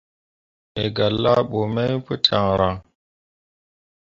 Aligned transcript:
Wǝ 0.73 0.83
gah 0.95 1.13
laaɓu 1.23 1.59
mai 1.73 1.91
pu 2.05 2.13
caŋryaŋ. 2.25 2.75